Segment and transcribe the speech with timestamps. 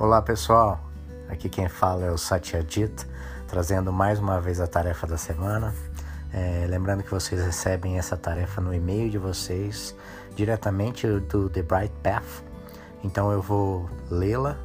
[0.00, 0.80] Olá pessoal,
[1.28, 3.06] aqui quem fala é o Satyajit,
[3.46, 5.74] trazendo mais uma vez a tarefa da semana.
[6.32, 9.94] É, lembrando que vocês recebem essa tarefa no e-mail de vocês
[10.34, 12.42] diretamente do The Bright Path.
[13.04, 14.56] Então eu vou lê-la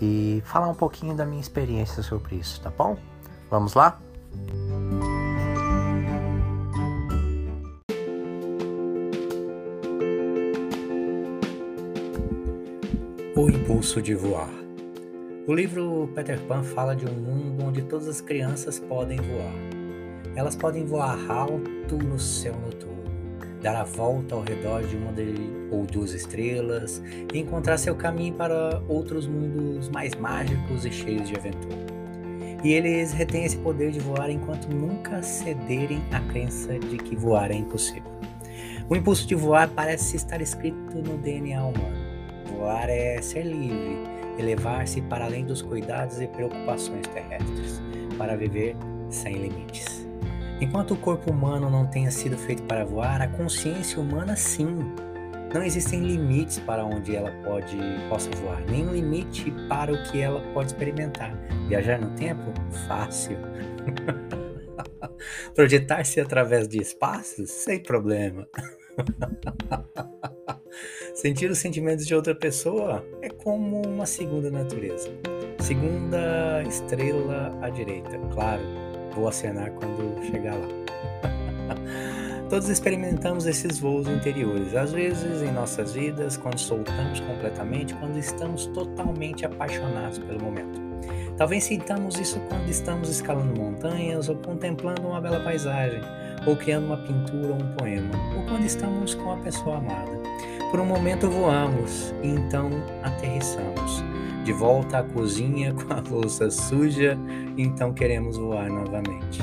[0.00, 2.96] e falar um pouquinho da minha experiência sobre isso, tá bom?
[3.50, 4.00] Vamos lá?
[13.36, 14.67] O impulso de voar.
[15.48, 19.54] O livro Peter Pan fala de um mundo onde todas as crianças podem voar.
[20.36, 23.10] Elas podem voar alto no céu noturno,
[23.62, 25.10] dar a volta ao redor de uma
[25.70, 31.34] ou duas estrelas e encontrar seu caminho para outros mundos mais mágicos e cheios de
[31.34, 31.86] aventura.
[32.62, 37.50] E eles retêm esse poder de voar enquanto nunca cederem à crença de que voar
[37.50, 38.12] é impossível.
[38.86, 41.96] O impulso de voar parece estar escrito no DNA humano.
[42.50, 47.82] Voar é ser livre, elevar-se para além dos cuidados e preocupações terrestres,
[48.16, 48.76] para viver
[49.10, 50.06] sem limites.
[50.60, 54.76] Enquanto o corpo humano não tenha sido feito para voar, a consciência humana sim.
[55.54, 60.40] Não existem limites para onde ela pode possa voar, nem limite para o que ela
[60.52, 61.32] pode experimentar.
[61.68, 62.52] Viajar no tempo?
[62.86, 63.38] Fácil.
[65.54, 67.50] Projetar-se através de espaços?
[67.50, 68.46] Sem problema.
[71.14, 73.04] Sentir os sentimentos de outra pessoa
[73.48, 75.08] como uma segunda natureza.
[75.58, 78.18] Segunda estrela à direita.
[78.34, 78.60] Claro,
[79.14, 80.68] vou acenar quando chegar lá.
[82.50, 88.66] Todos experimentamos esses voos interiores, às vezes em nossas vidas, quando soltamos completamente, quando estamos
[88.66, 90.87] totalmente apaixonados pelo momento.
[91.38, 96.00] Talvez sintamos isso quando estamos escalando montanhas ou contemplando uma bela paisagem,
[96.44, 100.18] ou criando uma pintura ou um poema, ou quando estamos com a pessoa amada.
[100.72, 102.68] Por um momento voamos e então
[103.04, 104.02] aterrissamos.
[104.44, 107.16] De volta à cozinha com a louça suja,
[107.56, 109.40] então queremos voar novamente.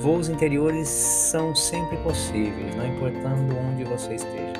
[0.00, 4.52] Voos interiores são sempre possíveis, não importando onde você esteja,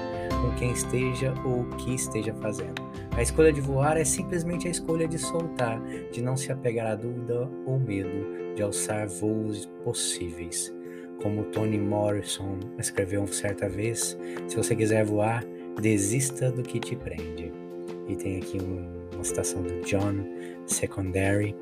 [0.43, 2.86] com quem esteja ou o que esteja fazendo.
[3.17, 5.81] A escolha de voar é simplesmente a escolha de soltar,
[6.13, 10.71] de não se apegar à dúvida ou medo, de alçar voos possíveis.
[11.23, 15.43] Como Toni Morrison escreveu certa vez: se você quiser voar,
[15.81, 17.51] desista do que te prende.
[18.07, 20.23] E tem aqui uma citação do John
[20.67, 21.57] Secondary.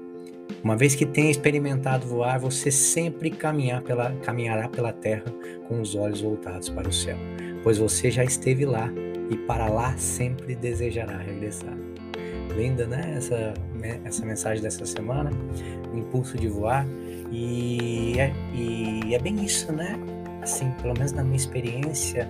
[0.63, 5.33] Uma vez que tenha experimentado voar, você sempre caminhar pela, caminhará pela terra
[5.69, 7.17] com os olhos voltados para o céu,
[7.63, 8.91] pois você já esteve lá
[9.31, 11.75] e para lá sempre desejará regressar.
[12.57, 13.15] Linda, né?
[13.17, 13.55] Essa,
[14.05, 15.31] essa mensagem dessa semana,
[15.93, 16.87] o impulso de voar.
[17.31, 19.99] E é, e é bem isso, né?
[20.43, 22.29] Assim, pelo menos na minha experiência,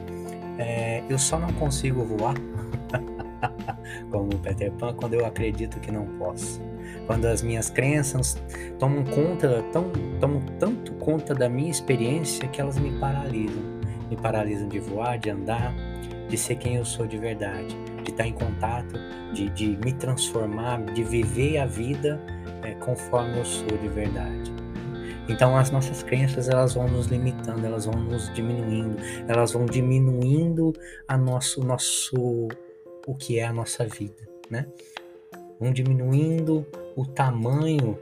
[0.58, 2.34] é, eu só não consigo voar
[4.10, 6.60] como o Peter Pan quando eu acredito que não posso.
[7.06, 8.40] Quando as minhas crenças
[8.78, 9.90] tomam conta, tão,
[10.20, 13.62] tomam tanto conta da minha experiência que elas me paralisam.
[14.08, 15.74] Me paralisam de voar, de andar,
[16.28, 18.94] de ser quem eu sou de verdade, de estar em contato,
[19.32, 22.20] de, de me transformar, de viver a vida
[22.62, 24.52] é, conforme eu sou de verdade.
[25.28, 28.96] Então as nossas crenças elas vão nos limitando, elas vão nos diminuindo,
[29.26, 30.72] elas vão diminuindo
[31.08, 32.48] a nosso nosso
[33.06, 34.66] o que é a nossa vida, né?
[35.58, 37.98] Vão diminuindo o tamanho,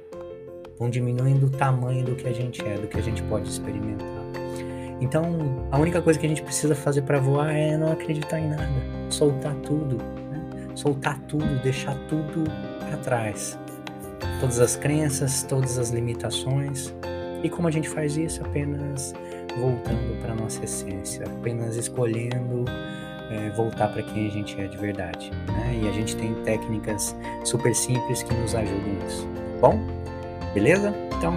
[0.79, 4.22] vão diminuindo o tamanho do que a gente é, do que a gente pode experimentar.
[5.03, 8.49] Então, a única coisa que a gente precisa fazer para voar é não acreditar em
[8.49, 8.69] nada,
[9.11, 10.71] soltar tudo, né?
[10.77, 12.45] soltar tudo, deixar tudo
[12.79, 13.59] para trás.
[14.39, 16.95] Todas as crenças, todas as limitações,
[17.43, 18.45] e como a gente faz isso?
[18.45, 19.13] Apenas
[19.59, 22.65] voltando para nossa essência, apenas escolhendo
[23.29, 25.33] é, voltar para quem a gente é de verdade.
[25.49, 25.81] Né?
[25.83, 29.27] E a gente tem técnicas super simples que nos ajudam nisso.
[29.61, 29.81] Bom,
[30.55, 30.95] beleza?
[31.19, 31.37] Então,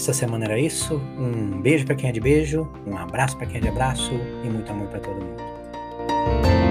[0.00, 1.00] essa semana era isso.
[1.18, 4.12] Um beijo para quem é de beijo, um abraço para quem é de abraço
[4.42, 6.69] e muito amor para todo mundo.